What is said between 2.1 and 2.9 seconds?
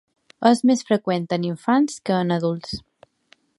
que en adults.